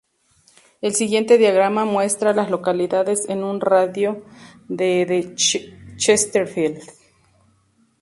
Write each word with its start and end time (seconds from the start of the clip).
El 0.81 0.95
siguiente 0.95 1.37
diagrama 1.37 1.85
muestra 1.85 2.31
a 2.31 2.33
las 2.33 2.49
localidades 2.49 3.29
en 3.29 3.43
un 3.43 3.61
radio 3.61 4.25
de 4.67 5.05
de 5.05 5.35
Chesterfield. 5.95 6.81